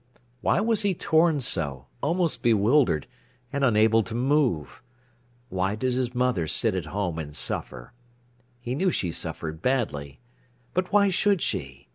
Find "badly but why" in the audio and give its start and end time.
9.61-11.09